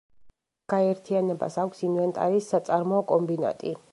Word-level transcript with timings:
გაერთიანებას 0.73 1.59
აქვს 1.65 1.83
ინვენტარის 1.89 2.49
საწარმოო 2.55 3.05
კომბინატი. 3.15 3.79